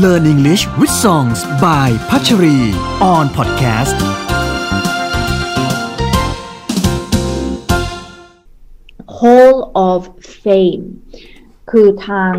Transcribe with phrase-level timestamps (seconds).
[0.00, 2.58] Learn English with Songs by พัชรี
[3.14, 3.96] on podcast
[9.18, 9.56] Hall
[9.90, 10.00] of
[10.42, 10.84] Fame
[11.70, 12.34] คือทาง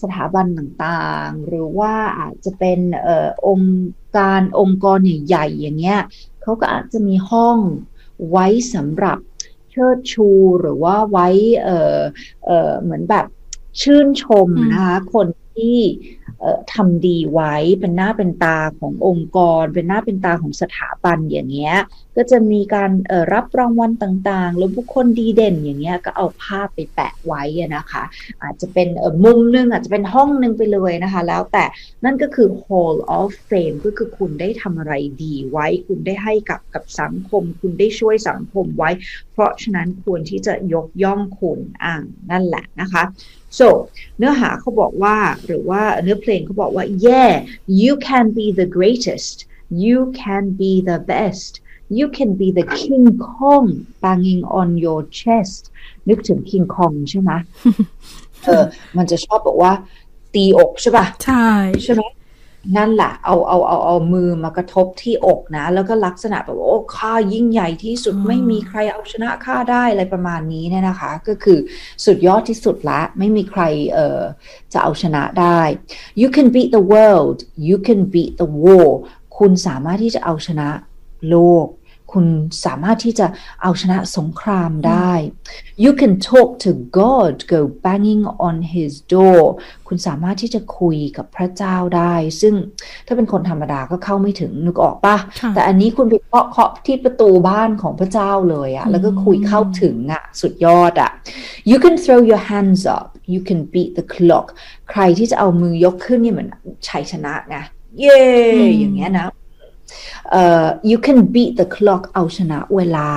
[0.00, 3.08] สถาบันต่างๆ หรือว่าอาจจะเป็นอ
[3.48, 3.84] องค์
[4.16, 6.00] การองค์กรใหญ่ๆอย่างเงี้ย
[6.42, 7.58] เขาก็อาจจะมีห้อง
[8.30, 9.18] ไว้สำหรับ
[9.70, 10.28] เชิดชู
[10.60, 11.28] หรือว่าไว้
[11.64, 11.98] เออ
[12.46, 13.26] เออเหมือนแบบ
[13.80, 15.78] ชื่นชมนะคะคนที่
[16.72, 21.76] ทำดีไว้เป็นหน้าเป็นตาขององค์กร เป็นหน้าเป็นตาของสถาบันอย่างเงี้ย
[22.16, 22.90] ก็จะมีการ
[23.32, 27.42] รับรางวัลต่างๆหรือบุคคลดีเด่นอย่างเงี้ยก็เอาภาพไปแปะไว้
[27.76, 28.02] นะคะ
[28.42, 28.88] อาจจะเป็น
[29.24, 31.64] มุมนึงอาจจะเป็นห้องนึงไปเลยนะคะ แล้วแต่
[32.04, 38.90] นั่นก็คือ Hall of Fame ก็คือคุณได้ทำอะไรดีไว้ คุณได้ให้กับกับสังคม คุณได้ช่วยสังคมไว้
[39.32, 43.04] เพราะฉะนั้นควรที่จะยกย่องคุณอ่างนั่นแหละนะคะ
[43.58, 43.66] so
[44.18, 45.16] เนื้อหาเขาบอกว่า
[45.46, 47.32] หรือว่าเนื้อเพลงเขาบอกว่า yeah
[47.82, 49.36] you can be the greatest
[49.84, 51.52] you can be the best
[51.98, 53.66] you can be the King Kong
[54.04, 55.62] banging on your chest
[56.08, 57.30] นึกถึง King Kong ใช่ไหม
[58.44, 58.64] เออ
[58.96, 59.72] มันจะชอบบอกว่า
[60.34, 61.46] ตีอกใช่ปะใช่
[61.82, 62.02] ใช่ไหม
[62.76, 71.58] นั่นแหละเอาเอาเอาเอามือมากระทบที่อกนะ แล้วก็ลักษณะแบบโอ้ข้ายิ่งใหญ่ที่สุดไม่มีใครเอาชนะข้าได้อะไรประมาณนี้เนี่ยนะคะ ก็คือ
[72.04, 74.20] สุดยอดที่สุดละ ไม่มีใครเอ่อ
[74.72, 75.60] จะเอาชนะได้
[76.20, 77.38] you can beat the world
[77.68, 78.88] you can beat the war
[79.38, 80.68] คุณสามารถที่จะเอาชนะ
[81.28, 81.66] โลก
[82.12, 82.26] คุณ
[82.64, 83.26] สามารถที่จะ
[83.62, 85.12] เอาชนะสงครามได้
[85.84, 89.42] you can talk to God go banging on his door
[89.88, 92.54] คุณสามารถที่จะคุยกับพระเจ้าได้ ซึ่ง
[93.06, 95.16] ถ้าเป็นคนธรรมดาก็เข้าไม่ถึงนึกออกปะ
[95.54, 101.10] แต่อันนี้คุณไปเคาะเคาะที่ประตูบ้านของพระเจ้าเลยอะแล้วก็คุยเข้าถึงอะสุดยอดอะ
[101.70, 104.46] you can throw your hands up you can beat the clock
[104.90, 106.48] ใครที่จะเอามือยกขึ้นนี่เหมือน
[106.88, 107.56] ชัยชนะไง
[108.00, 108.20] เย่
[108.80, 109.41] อย่างเงี้ยนะ uh,
[110.90, 113.08] you can beat the clock เอาชนะเวลา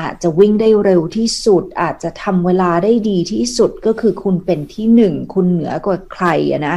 [0.00, 6.26] อาจจะวิ่งได้เร็วที่สุด อาจจะทำเวลาได้ดีที่สุดก็คือคุณเป็นที่หนึ่ง คุณเหนือกว่าใคร
[6.68, 6.76] นะ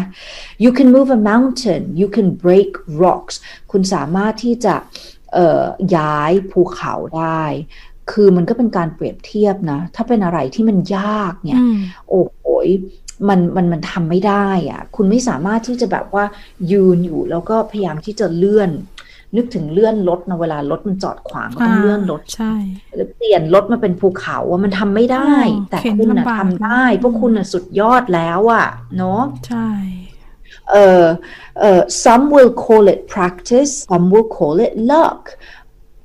[0.64, 2.70] you can move a mountain you can break
[3.04, 3.36] rocks
[3.72, 4.76] คุณสามารถที่จะ
[5.98, 7.44] ย้ายภูเขาได้
[8.12, 11.64] คือมันก็เป็นการเปรียบเทียบนะ ถ้าเป็นอะไรที่มันยากเนี่ย
[12.10, 12.44] โอ้โห
[13.30, 16.26] มันมันมันทำไม่ได้อะคุณไม่สามารถที่จะแบบว่า
[16.72, 18.72] ยืนอยู่แล้วก็พยายามที่จะเลื่อน
[19.36, 22.54] นึกถึงเลื่อนรถนะเวลารถมันจอดขวางก็ต้องเลื่อนรถใช่
[22.96, 25.34] หรือเปลี่ยนรถมาเป็นภูเขาว่ามันทำไม่ได้
[25.70, 28.68] แต่คุณนะทำได้ พวกคุณนะสุดยอดแล้วอะ
[28.98, 29.70] เนาะใช่
[30.72, 31.04] เออ
[31.60, 35.22] เออ some will call it practice some will call it luck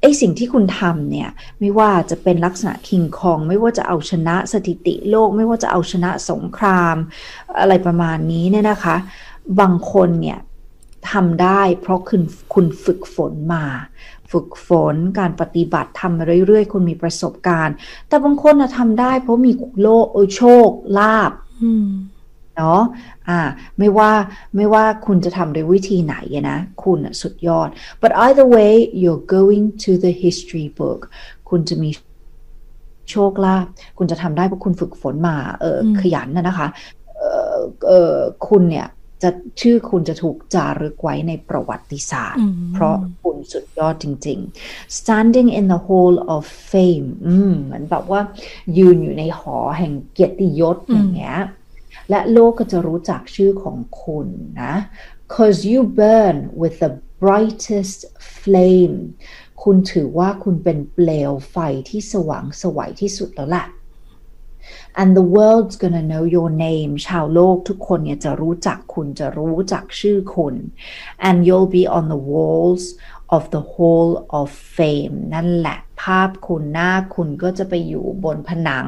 [0.01, 1.29] ไอสิ่งที่คุณทำเนี่ย
[1.61, 6.97] ไม่ว่าจะเป็นลักษณะคิงคอง ไม่ว่าจะเอาชนะสถิติโลก ไม่ว่าจะเอาชนะสงคราม
[7.61, 8.97] อะไรประมาณนี้เนี่ยนะคะ
[9.61, 10.39] บางคนเนี่ย
[11.13, 12.23] ทำได้ เพราะคุณ
[12.55, 13.65] คุณฝึกฝนมา
[14.33, 17.75] ฝึกฝนการปฏิบัติทำมาเรื่อยๆคุณมีประสบการณ์
[18.09, 19.89] แต่บางคนทำได้ เพราะมีโล
[20.35, 21.33] โชคลาบ
[22.57, 22.83] เนาะ
[23.29, 23.41] อ่า
[23.79, 24.11] ไม่ว่า
[24.57, 26.17] ไม่ว่าคุณจะทำด้วยวิธีไหน
[26.51, 27.69] นะ คุณสุดยอด
[28.03, 28.73] but either way
[29.03, 31.01] you're going to the history book
[31.51, 31.91] คุณจะมี
[33.11, 33.67] โชคลาภ
[33.99, 36.69] คุณจะทำได้เพราะคุณฝึกฝนมา เออขยันนะนะคะ
[37.19, 37.57] เออ
[37.89, 38.15] เออ
[38.49, 38.87] คุณเนี่ย
[39.25, 39.31] จะ
[39.61, 46.43] ชื่อคุณจะถูกจารึกไว้ในประวัติศาสตร์ เพราะคุณสุดยอดจริง ๆ standing in the hall of
[46.73, 48.21] fame อืมเหมือนแบบว่า
[48.79, 51.39] ยืนอยู่ในหอแห่งเกียรติยศอย่างเงี้ย
[52.11, 54.27] และโลกก็จะรู้จักชื่อของคุณ
[54.63, 54.75] นะ
[55.35, 56.93] cause you burn with the
[57.23, 58.01] brightest
[58.37, 58.97] flame
[59.63, 61.57] คุณถือว่าคุณเป็นเปลวไฟ
[61.89, 63.67] ที่สว่างสวัยที่สุดแล้วแหละ
[65.02, 70.56] and the world's gonna know your name ชาวโลกทุกคนเนี่ยจะรู้จักคุณจะรู้จักชื่อคุณ
[71.28, 72.84] and you'll be on the walls
[73.36, 78.87] of the hall of fame นั่นแหละ ภาพคุณหน้าคุณก็จะไปอยู่บนผนัง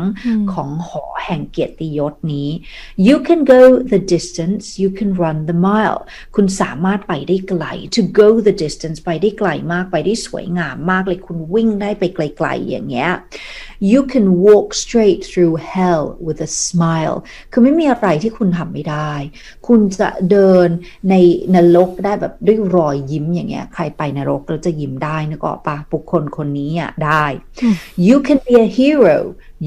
[0.53, 2.49] ของหอแห่งเกียรติยศนี้
[3.07, 3.63] you can go
[3.93, 6.01] the distance you can run the mile
[6.35, 7.65] คุณสามารถไปได้ไกล
[7.97, 13.11] to go the distance ไปได้ไกลมากไปได้สวยงามมากเลยคุณวิ่งได้ไปไกลๆอย่างเงี้ย
[13.93, 17.17] you can walk straight through hell with a smile
[17.53, 19.13] คือไม่มีอะไรที่คุณทำไม่ได้
[19.67, 20.69] คุณจะเดิน
[21.11, 21.15] ใน
[21.55, 27.25] นรกได้แบบด้วยรอยยิ้มอย่างเงี้ย ใครไปนรกแล้วจะยิ้มได้นะก็ปะบุคคลคนนี้อะได้
[28.09, 29.19] you can be a hero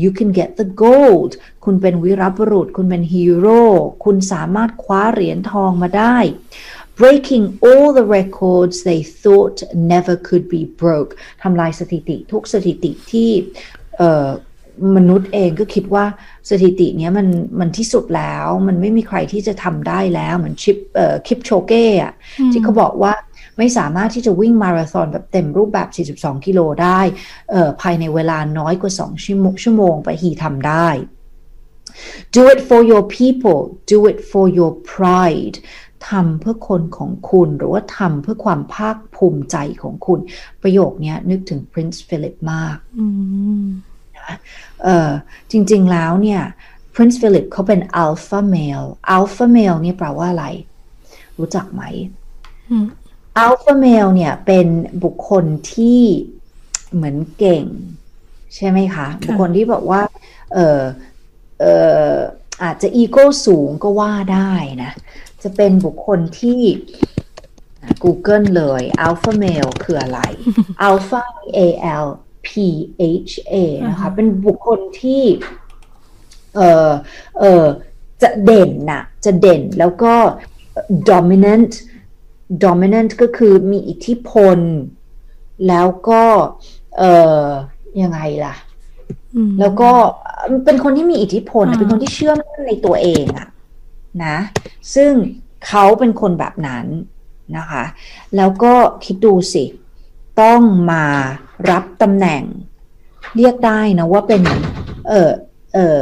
[0.02, 1.32] you can get the gold
[1.66, 3.64] คุณเป็นวีรบุรุษ คุณเป็นฮีโร่
[4.04, 6.18] คุณสามารถคว้าเหรียญทองมาได้
[7.00, 9.58] breaking all the records they thought
[9.94, 13.30] never could be broke ทำลายสถิติทุกสถิติที่
[14.98, 16.06] มนุษย์เองก็คิดว่า
[16.50, 17.28] สถิติเนี้ยมัน
[17.60, 22.14] มันที่สุดแล้ว มันไม่มีใครที่จะทำได้แล้ว เหมือนชิปเอ่อคิปโชเก้อะ
[22.52, 23.14] ที่เขาบอกว่า
[23.60, 27.00] ไม่สามารถที่จะวิ่งมาราธอนแบบเต็มรูปแบบ 42 กิโลได้
[27.82, 30.88] ภายในเวลาน้อยกว่า2ชั่วโมงชั่วโมงไปฮีทำได้
[32.36, 33.62] do it for your people
[33.94, 35.58] do it for your pride
[36.10, 40.20] ทำเพื่อคนของคุณหรือว่าทำเพื่อความภาคภูมิใจของคุณ
[40.62, 42.78] ประโยคนี้นึกถึง Prince Philip มาก
[44.18, 44.36] นะ
[44.84, 45.10] เออ
[45.52, 46.42] จริงๆแล้วเนี่ย
[46.96, 50.46] Prince Philip เขาเป็น alpha male alpha male นี่แปลว่าอะไร
[51.38, 51.84] รู้จักไหม
[53.46, 54.68] alpha male เนี่ยเป็น
[55.04, 56.02] บุคคลที่
[56.94, 57.66] เหมือนเก่ง
[58.56, 60.02] ใช่ไหมคะ บุคคลที่บอกว่า
[60.54, 60.82] เออ
[61.62, 61.66] เอ
[62.08, 62.14] อ
[62.64, 64.52] อาจจะอีโก้สูงก็ว่าได้
[64.84, 64.92] นะ
[65.44, 66.62] จะเป็นบุคคลที่
[68.04, 70.20] Google เลย Alpha Male คืออะไร
[70.88, 71.24] Alpha
[71.58, 71.60] A
[72.04, 72.08] L
[72.48, 72.50] P
[73.28, 73.56] H A
[73.88, 75.24] นะคะ เป็นบุคคลที่
[76.56, 76.90] เออ
[77.40, 77.66] เออ
[78.22, 80.14] จะเด่นนะจะเด่นแล้วก็
[81.10, 81.72] dominant
[82.64, 84.58] dominant ก็คือมีอิทธิพล
[85.68, 86.24] แล้วก็
[86.98, 87.04] เอ
[87.42, 87.44] อ
[88.02, 88.56] ยังไงล่ะ
[89.60, 89.92] แล้วก็
[90.66, 93.48] เป็นคนที่มีอิทธิพล เป็นคนที่เชื่อมั่นในตัวเองอะ
[94.26, 94.38] นะ
[94.96, 95.12] ซึ่ง
[95.68, 96.86] เขาเป็นคนแบบนั้น
[97.58, 97.84] นะคะ
[98.38, 98.74] แล้วก็
[99.06, 99.64] คิดดูสิ
[100.42, 100.62] ต้อง
[100.92, 101.06] มา
[101.70, 102.44] รับตำแหน่ง
[103.38, 104.42] เรียกได้นะว่าเป็น
[105.10, 105.32] เออ
[105.74, 106.02] เออ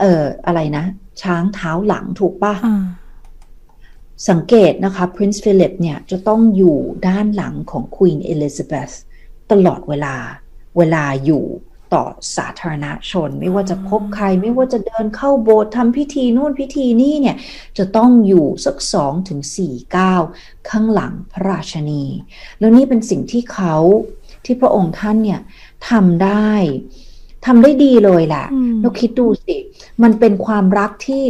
[0.00, 0.84] เอออะไรนะ
[1.22, 2.54] ช้างเท้าหลังถูกปะ
[4.28, 6.78] สังเกตนะคะ Prince Philip เนี่ยจะต้องอยู่
[7.08, 8.94] ด้านหลังของ Queen Elizabeth
[9.50, 10.16] ตลอดเวลา
[10.78, 11.44] เวลาอยู่
[11.94, 12.04] ต่อ
[12.36, 17.36] สาธารณชน ไม่ว่าจะพบใครไม่ว่าจะเดินเข้าโบสถ์ทำพิธีนู่นพิธีนี่เนี่ย
[17.78, 20.22] จะต้องอยู่สักสองถึงสี่ก้าว
[20.70, 22.04] ข้างหลังพระราชนี
[22.58, 23.76] แล้วนี่เป็นสิ่งที่เขา
[24.44, 25.40] ที่พระองค์ท่านเนี่ย
[25.90, 26.50] ทำได้
[27.46, 28.46] ทำได้ดีเลยแหละ
[28.80, 29.56] แล้วคิดดูสิ
[30.02, 31.22] มันเป็นความรักที่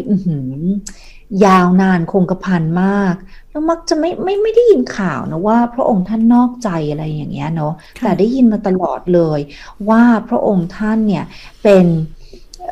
[1.45, 3.15] ยาวนานคงกระพันมาก
[3.51, 7.73] แล้วมักจะไม่ไม่ไม่ได้ยินข่าวนะว่า พระองค์ท่านนอกใจอะไรอย่างเงี้ยเนาะ
[8.03, 9.41] แต่ได้ยินมาตลอดเลย
[9.89, 11.25] ว่าพระองค์ท่านเนี่ย
[11.63, 11.87] เป็น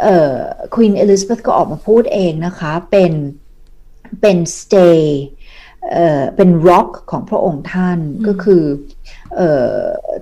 [0.02, 0.36] เอ่อ
[0.74, 3.12] ควีนเอลิซาเบธก็ออกมาพูดเองนะคะเป็น
[4.20, 5.00] เป็น stay
[5.92, 8.62] เอ่อเป็น rock ของพระองค์ท่านก็คือ
[9.36, 9.74] เอ่อ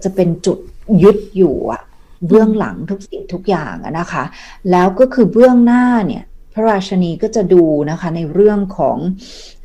[0.05, 0.59] จะเป็นจุด
[1.03, 1.83] ยึดอยู่อะ
[2.27, 4.25] เบื้องหลังทุกสิ่งทุกอย่างนะคะ
[4.71, 6.25] แล้วก็คือเบื้องหน้าเนี่ย
[6.59, 8.99] พระราชนีก็จะดูนะคะในเรื่องของ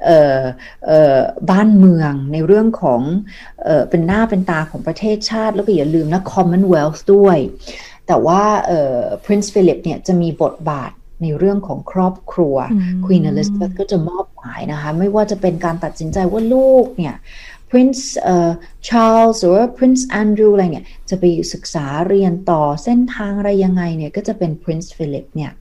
[0.09, 0.41] ออ
[0.89, 1.19] ออ
[1.51, 3.01] บ้านเมือง ในเรื่องของ
[3.63, 7.37] เออเป็นหน้าเป็นตาของประเทศชาติ แล้วก็อย่าลืมนะ Commonwealth ด้วย
[8.07, 8.43] แต่ว่า
[9.25, 10.91] Prince Philip เนี่ยจะมีบทบาท
[11.21, 12.55] ในเรื่องของครอบครัว
[13.05, 17.15] Queen Elizabeth ก็จะมอบหมายนะคะ ไม่ว่าจะเป็นการตัดสินใจว่าลูกเนี่ย
[17.69, 18.03] Prince
[18.87, 21.23] Charles หรือว่า Prince Andrew อะไรเนี่ย จะไป
[21.53, 25.51] ศึกษาเรียนต่อเส้นทางอะไรยังไงเนี่ย ก็จะเป็น Prince Philip เนี่ย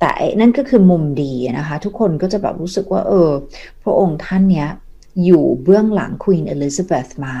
[0.00, 3.30] แต่นั่นก็คือมุมดีนะคะ ทุกคนก็จะแบบรู้สึกว่า เออ
[3.82, 4.68] พระองค์ท่านเนี้ย
[5.24, 7.36] อยู่เบื้องหลังควีนเอลิซาเบธมา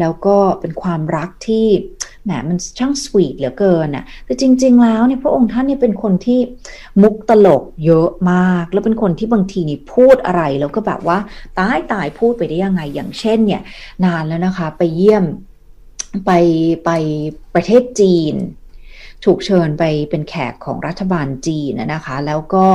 [0.00, 1.66] แล้วก็เป็นความรักที่
[2.24, 6.40] แหมมันช่างสวีทเหลือเกินน่ะแต่จริง ๆ แล้วเนี่ยพระองค์ท่านเนี่ยเป็นคนที่
[7.02, 11.18] มุกตลกเยอะมาก แล้วเป็นคนที่บางทีนี่พูดอะไร แล้วก็แบบว่า
[11.58, 13.62] ตายตายพูดไปได้ยังไง อย่างเช่นเนี่ย
[14.04, 15.24] นานแล้วนะคะ ไปเยี่ยม
[16.26, 16.30] ไป
[16.84, 16.90] ไป
[17.54, 18.34] ประเทศจีน
[19.24, 22.66] ถูกเชิญไปเป็นแขกของรัฐบาลจีนนะคะ แล้วก็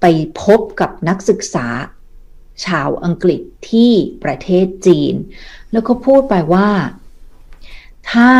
[0.00, 0.06] ไป
[0.42, 1.66] พบกับนักศึกษา
[2.66, 3.40] ชาวอังกฤษ
[3.70, 3.92] ที่
[4.24, 5.14] ประเทศจีน
[5.72, 6.68] แล้วก็พูดไปว่า
[8.10, 8.32] ถ้า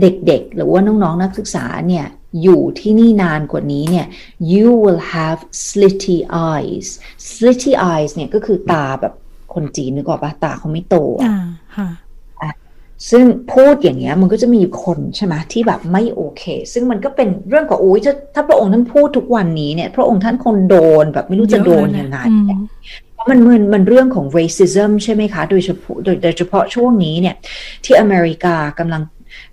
[0.00, 2.06] เด็กๆ หรือว่าน้องๆ นักศึกษาเนี่ย
[2.42, 4.06] อยู่ที่นี่นานกว่านี้เนี่ย
[4.52, 6.18] you will have slitty
[6.52, 6.88] eyes
[7.30, 9.14] slitty eyes เนี่ยก็คือตาแบบ
[9.54, 11.30] คนจีนนึกออกปะตาเขาไม่โตอะ
[13.10, 22.18] ซึ่งพูดอย่างเงี้ยมันก็จะมีคนใช่ไหมที่แบบไม่โอเค ซึ่งมันก็เป็นเรื่องของอุ้ยถ้าถ้าพระองค์ท่านพูดทุกวันนี้เนี่ย พระองค์ท่านคนโดนแบบไม่รู้จะโดนยังไง
[23.12, 27.36] เพราะมันมันมันเรื่องของ racism ใช่ไหมคะ โดยเฉพาะโดยโดยเฉพาะช่วงนี้เนี่ย
[27.84, 29.02] ที่อเมริกากำลัง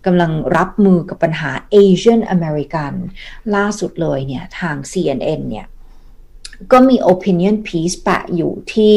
[0.05, 2.93] กำลังรับมือกับปัญหา Asian American
[3.55, 5.67] ล่าสุดเลยเนี่ย ทาง CNN เนี่ย
[6.71, 8.95] ก็มี opinion piece แปะอยู่ที่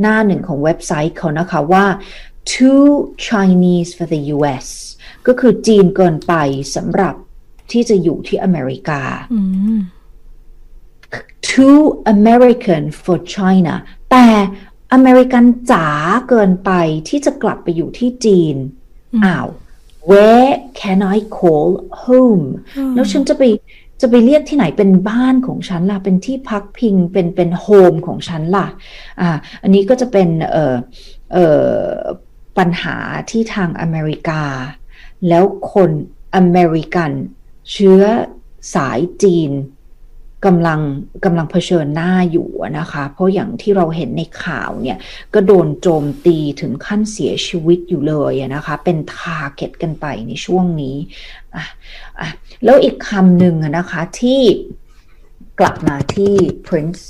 [0.00, 1.84] หน้าหนึ่งของเว็บไซต์เขานะคะว่า
[2.52, 2.86] too
[3.28, 4.66] Chinese for the US
[5.26, 6.34] ก็คือจีนเกินไป
[6.76, 7.14] สำหรับ
[7.72, 9.02] ที่จะอยู่ที่อเมริกา
[11.50, 11.80] too
[12.14, 13.74] American for China
[14.10, 14.26] แต่
[14.92, 15.88] อเมริกันจ๋า
[16.28, 16.70] เกินไป
[17.08, 18.56] ที่จะกลับไปอยู่ที่จีน
[19.24, 19.48] อ้าว
[20.10, 21.70] where can I call
[22.04, 22.44] home
[22.94, 23.42] แล้วฉันจะไป
[24.00, 28.66] จะไปเรียกที่ไหนเป็นบ้านของฉันล่ะ เป็นที่พักพิง เป็นเป็นโฮมของฉันล่ะ
[29.20, 29.30] อ่า
[29.62, 30.76] อันนี้ก็จะเป็นเอ่อ
[31.32, 31.46] เอ่
[31.90, 31.92] อ
[32.58, 32.96] ปัญหา
[33.30, 34.42] ที่ทางอเมริกา
[35.28, 35.90] แล้วคน
[36.36, 37.10] อเมริกัน
[37.72, 38.02] เชื้อ
[38.74, 39.52] สายจีน
[40.46, 40.80] กำลัง
[41.24, 44.98] กำลังเผชิญหน้าอยู่นะคะ เพราะอย่างที่เราเห็นในข่าวเนี่ย
[45.34, 50.96] ก็โดนโจมตีถึงขั้นเสียชีวิตอยู่เลยนะคะ เป็นทาร์เก็ตกันไปในช่วงนี้
[51.54, 51.64] อะ
[52.20, 52.28] อะ
[52.64, 54.42] แล้วอีกคำหนึ่งนะคะที่
[55.60, 56.34] กลับมาที่
[56.66, 57.02] Prince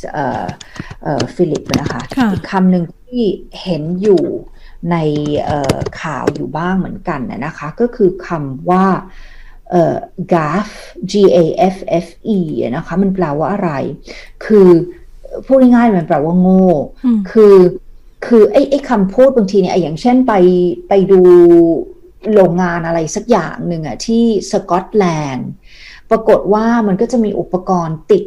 [1.35, 2.01] ฟิลิปนะคะ
[2.33, 3.23] อีกคำหนึ่งที่
[3.63, 4.25] เห็นอยู่
[4.93, 4.97] ใน
[6.03, 8.87] ข่าวอยู่บ้างเหมือนกันนะคะ ก็คือคำว่า
[10.33, 10.69] gaff
[11.11, 11.39] G A
[11.75, 12.07] F F
[12.37, 12.39] E
[12.77, 13.71] นะคะ มันแปลว่าอะไร
[14.45, 14.69] คือ
[15.47, 16.69] พูดง่ายๆมันแปลว่าโง่
[17.31, 17.57] คือ
[18.27, 20.33] คือไอ้ไอ้คำพูดบางทีเนี่ยอย่างเช่นไป
[20.89, 21.21] ไปดู
[22.35, 25.51] โรงงานอะไรสักอย่างหนึ่งอะที่สกอตแลนด์
[26.11, 28.25] ปรากฏว่ามันก็จะมีอุปกรณ์ติด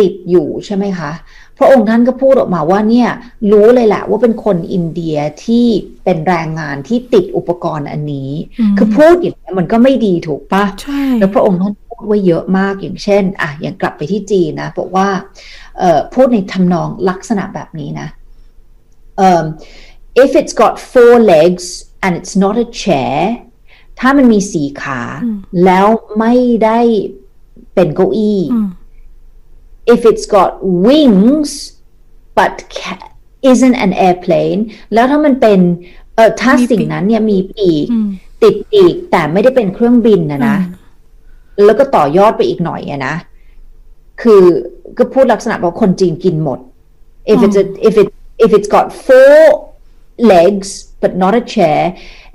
[0.00, 1.10] ติดอยู่ใช่ไหมคะ
[1.58, 3.08] พระองค์ท่านก็พูดออกมาว่าเนี่ย
[3.52, 5.66] รู้เลยแหละว่าเป็นคนอินเดียที่
[6.04, 8.30] เป็นแรงงานที่ติดอุปกรณ์อันนี้
[8.78, 15.08] คือพูดอย่างนี้มันก็ไม่ดีถูกปะใช่แล้วพระองค์ท่านพูดไว้เยอะมากอย่างเช่นอะอย่างกลับไปที่จีนนะบอกว่า
[16.14, 18.08] พูดในทำนองลักษณะแบบนี้นะ
[19.26, 19.44] um,
[20.22, 21.64] if it's got four legs
[22.04, 23.16] and it's not a chair
[24.00, 25.00] ถ้ามันมีสีขา
[25.64, 25.86] แล้ว
[26.18, 26.34] ไม่
[26.64, 26.80] ได้
[27.74, 28.40] เป็นเก้าอี้
[29.93, 30.49] if it's got
[30.87, 31.49] wings
[32.37, 32.53] but
[33.51, 34.61] isn't an airplane
[34.93, 35.59] แล้วถ้ามันเป็น
[36.15, 37.87] เออถ้าสิ่งนั้นเนี่ยมีปีก
[38.43, 40.57] ติดปีกแต่ไม่ได้เป็นเครื่องบินนะนะ
[41.65, 43.15] แล้วก็ต่อยอดไปอีกหน่อยอะนะ
[44.21, 44.43] คือ
[44.97, 46.59] ก็พูดลักษณะว่าคนจีนกินหมด
[47.31, 48.07] if it's a, if it
[48.45, 49.39] if it's got four
[50.33, 50.69] legs
[51.01, 51.81] but not a chair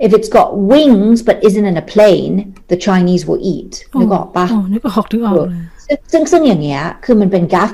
[0.05, 2.33] if it's got wings but isn't in a plane
[2.71, 5.63] the Chinese will eat นึกออกปะนึกออกนึกออกเลย
[6.12, 7.70] ซึ่งซึ่งอย่างเงี้ย คือมันเป็นกราฟ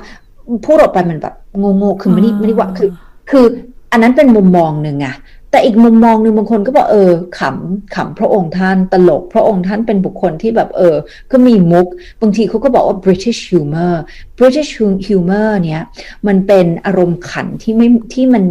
[0.65, 2.89] พูดออกไปมันแบบงงๆคือไม่ได้ไม่ได้ว่าคือ
[3.29, 3.45] คือ
[3.91, 5.15] อันนั้นเป็นมุมมองหนึ่งอะ
[5.51, 10.95] แต่อีกมุมมองหนึ่งบางคนก็บอกเออขำขำพระองค์ท่านตลก พระองค์ท่านเป็นบุคคลที่แบบเออ
[11.31, 11.87] ก็มีมุก
[12.21, 13.95] บางทีเขาก็บอกว่า British humor
[14.37, 14.69] British
[15.07, 15.83] humor เนี้ย
[16.27, 18.43] มันเป็นอารมณ์ขันที่ไม่ที่มัน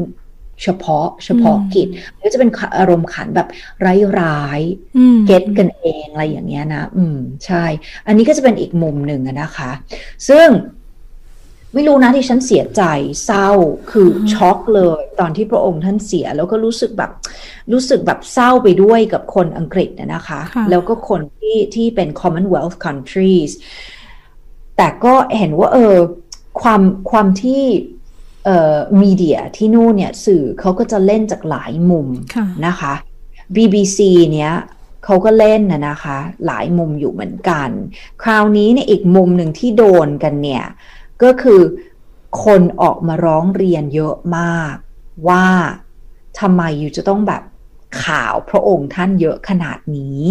[0.63, 3.49] เฉพาะเฉพาะกิจหรือจะเป็นอารมณ์ขันแบบ
[4.21, 7.65] ร้ายๆเก็ตกันเองอะไรอย่างเงี้ยนะ อืม ใช่
[8.07, 9.71] อันนี้ก็จะเป็นอีกมุมหนึ่งนะคะ
[10.29, 10.49] ซึ่ง
[11.75, 12.83] ไม่รู้นะที่ฉันเสียใจ
[13.25, 13.49] เศร้า
[13.91, 17.11] คือช็อกเลย ตอนที่พระองค์ท่านเสีย แล้วก็รู้สึกแบบ
[17.73, 23.53] รู้สึกแบบเศร้าไปด้วยกับคนอังกฤษนะคะ แล้วก็คนที่ที่เป็น Commonwealth countries
[24.77, 25.97] แต่ก็เห็นว่าเออ
[26.63, 27.65] ความความที่
[29.03, 32.09] มีเดียที่นู่นเนี่ยสื่อเขาก็จะเล่นจากหลายมุม
[32.67, 32.95] นะคะ
[33.55, 33.99] BBC
[34.33, 34.53] เนี้ย
[35.05, 37.69] เขาก็เล่นนะนะคะ หลายมุมอยู่เหมือนกัน
[38.23, 40.65] คราวนี้เนี่ยอีกมุมหนึ่งที่โดนกันเนี่ย
[41.23, 41.61] ก็คือ
[42.45, 44.75] คนออกมาร้องเรียนเยอะมาก
[45.29, 45.47] ว่า
[46.41, 47.43] ทำไมอยู่จะต้องแบบ
[48.05, 50.25] ข่าวพระองค์ท่านเยอะขนาดนี้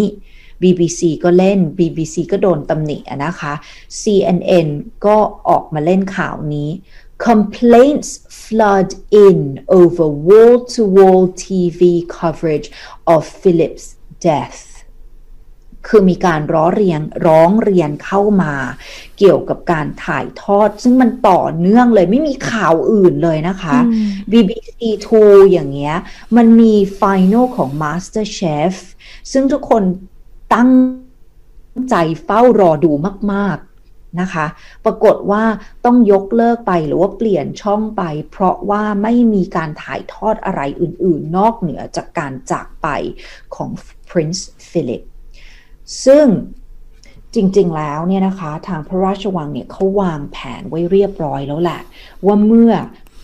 [0.62, 3.54] BBC ก็เล่น BBC ก็โดนตำหนินะคะ
[4.02, 4.68] CNN
[5.06, 5.16] ก็
[5.50, 6.70] ออกมาเล่นข่าวนี้
[7.18, 8.10] complaints
[8.44, 8.90] flood
[9.26, 11.82] in over wall to wall TV
[12.18, 12.68] coverage
[13.14, 13.86] of Philip's
[14.28, 14.60] death
[15.88, 18.54] คือมีการร้อเรียงร้องเรียนเข้ามา
[19.18, 23.78] เกี่ยวกับการถ่ายทอด ซึ่งมันต่อเนื่องเลยไม่มีข่าวอื่นเลยนะคะ
[24.32, 24.80] BBC
[25.18, 25.96] 2 อย่างเงี้ย
[26.38, 28.76] มันมีไฟนอลของ Master Chef
[29.32, 29.84] ซึ่งทุกคน
[30.54, 30.72] ตั้ง
[31.90, 32.92] ใจเฝ้ารอดู
[33.34, 33.58] มาก
[34.22, 34.46] นะคะ
[34.86, 35.44] ปรากฏว่า
[35.86, 42.88] ต้องยกเลิกไปหรือว่าเปลี่ยนช่องไป เพราะว่าไม่มีการถ่ายทอดอะไรอื่น ๆ นอกเหนือจากการจากไป
[43.56, 43.70] ของ
[44.10, 45.04] Prince Philip
[46.06, 46.28] ซึ่ง
[47.36, 51.82] จริง ๆ แล้วเนี่ยนะคะ ทางพระราชวังเนี่ยเขาวางแผนไว้เรียบร้อยแล้วแหละ
[52.26, 52.72] ว่าเมื่อ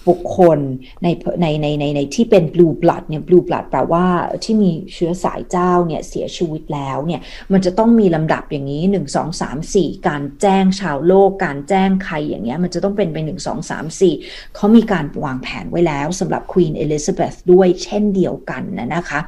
[0.09, 0.59] บุคคล
[1.03, 1.07] ใน
[1.41, 4.05] ในในในในที่เป็น blue blood เนี่ย blue blood แปลว่า
[4.43, 19.19] ที่มีเชื้อสายเจ้าเนี่ยเสียชีวิตแล้วเนี่ยมันจะต้องมีลำดับอย่างนี้ 1 2 3 4 การแจ้งชาวโลก การแจ้งใครอย่างเงี้ยมันจะต้องเป็นไป 1 2 3 4 เขามีการวางแผนไว้แล้วสำหรับ Queen Elizabeth ด้วยเช่นเดียวกันนะนะคะ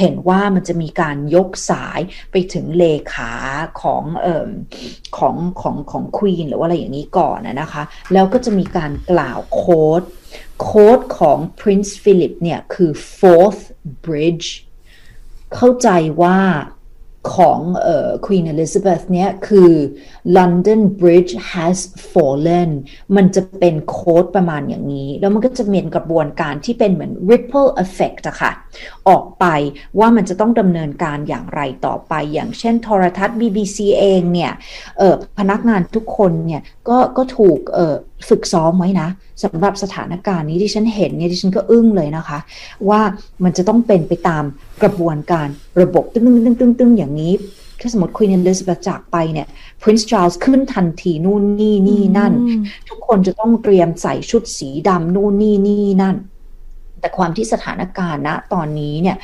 [0.00, 2.00] เห็นว่ามันจะมีการยกสาย
[2.32, 3.32] ไปถึงเลขา
[3.82, 4.48] ของเอ่อ
[5.18, 7.82] ของของของ Queen หรือว่าอะไรอย่างนี้ก่อนนะคะ
[8.12, 10.02] แล้วก็จะมีการกล่าวโค้ด
[10.60, 13.62] โค้ดของ Prince Philip เนี่ยคือ fourth
[14.06, 14.48] bridge
[15.54, 15.88] เข้าใจ
[16.22, 16.40] ว่า
[17.34, 19.72] ของเอ่อ Queen Elizabeth เนี่ยคือ
[20.36, 21.78] London Bridge has
[22.12, 22.70] fallen
[23.16, 28.52] มันจะเป็นโค้ดประมาณอย่างนี้ แล้วมันก็จะมีกระบวนการที่เป็นเหมือน ripple effect อะค่ะ
[29.08, 29.46] ออกไป
[29.98, 34.52] ว่ามันจะต้องดำเนินการอย่างไรต่อไป อย่างเช่นโทรทัศน์ BBC เองเนี่ย
[34.98, 37.96] เอ่อพนักงานทุกคนเนี่ยก็ก็ถูกเอ่อ
[38.28, 39.08] ฝึกซ้อมไว้นะ
[39.42, 42.38] สำหรับสถานการณ์นี้ที่ฉันเห็นเนี่ยที่ฉันก็อึ้งเลยนะคะ
[42.88, 43.00] ว่า
[43.44, 44.44] มันจะต้องเป็นไปตาม
[44.82, 45.48] กระบวนการ
[45.82, 47.32] ระบบตึ้งตึ้งตึ้งตึ้งตึ้งอย่างนี้
[47.80, 49.46] ถ้าสมมติควีนเอลิซาเบธจากไปเนี่ย
[49.82, 52.32] Prince Charles ขึ้นทันทีนู่นนี่นี่นั่น
[52.88, 56.16] ทุกคนจะต้องเตรียมใส่ชุดสีดำนู่นนี่นี่นั่น
[57.00, 59.16] แต่ความที่สถานการณ์ณตอนนี้เนี่ย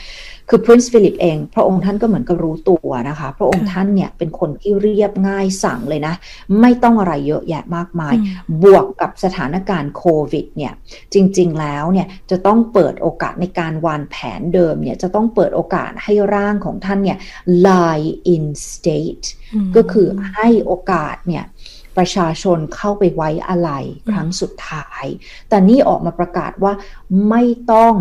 [0.49, 6.15] คือ Prince Philip เอง พระองค์ท่านก็เหมือนกับรู้ตัวนะคะ พระองค์ท่านเนี่ยเป็นคนที่เรียบง่ายสั่งเลยนะ
[6.61, 8.15] ไม่ต้องอะไรเยอะแยะมากมาย
[8.63, 10.73] บวกกับสถานการณ์โควิดเนี่ย
[11.15, 17.19] จริง ๆ แล้วเนี่ยจะต้องเปิดโอกาสในการวางแผนเดิมเนี่ยจะต้องเปิดโอกาสให้ร่างของท่านเนี่ย
[17.67, 19.27] lie in state
[19.77, 21.45] ก็คือให้โอกาสเนี่ย
[21.97, 23.71] ประชาชนเข้าไปไว้อะไร
[24.11, 25.05] ครั้งสุดท้าย
[25.49, 26.73] แต่นี่ออกมาประกาศว่า
[27.29, 27.95] ไม่ต้อง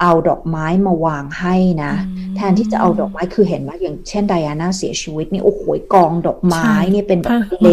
[0.00, 1.92] เอาดอกไม้มาวางให้นะ
[2.36, 5.62] แทนที่จะเอาดอกไม้คือเห็นไหมอย่างเช่นไดอาน่าเสียชีวิตนี่โอ้โห
[5.94, 7.68] กองดอกไม้เนี่ยเป็นแบบเล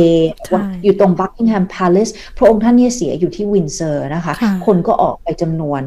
[0.53, 4.34] ว่าอยู่ตรงบักกิงแฮมพาเลสพระองค์ท่านเนี่ยเสียอยู่ที่วินเซอร์นะคะ
[4.65, 5.82] คนก็ออกไปจำนวน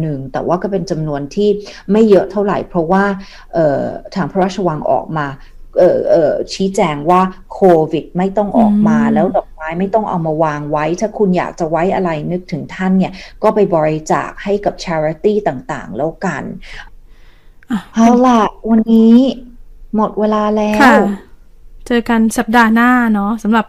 [0.00, 1.48] หนึ่ง แต่ว่าก็เป็นจำนวนที่
[1.92, 3.04] ไม่เยอะเท่าไหร่ เพราะว่า
[4.14, 5.26] ทางพระราชวังออกมา
[6.52, 7.20] ชี้แจงว่า
[7.52, 7.60] โค
[7.92, 13.12] วิด ไม่ต้องออกมาแล้วดอกไม้ไม่ต้องเอามาวางไว้ ถ้าคุณอยากจะไว้อะไรนึกถึงท่านเนี่ย
[13.42, 16.42] ก็ไปบริจาคให้กับ charity ต่างๆ แล้วกัน
[17.94, 18.40] เอาล่ะ
[18.70, 19.14] วันนี้
[19.96, 20.98] หมดเวลาแล้ว
[21.86, 23.66] เจอกันสัปดาห์หน้าเนาะสำหรับ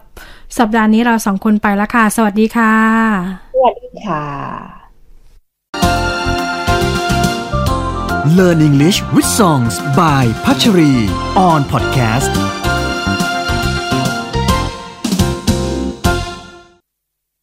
[0.58, 2.74] สัปดาห์นี้เราสองคนไปแล้วค่ะ สวัสดีค่ะ
[3.54, 4.75] สวัสดีค่ะ
[8.34, 12.65] Learn English with Songs by Patchery on podcast